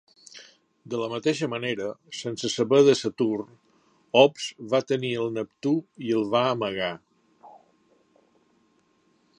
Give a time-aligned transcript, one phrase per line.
[0.93, 1.89] De la mateixa manera,
[2.19, 3.51] sense saber de Saturn,
[4.23, 5.77] OPS va tenir el Neptú
[6.09, 6.93] i el va amagar.